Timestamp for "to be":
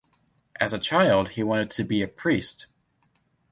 1.69-2.01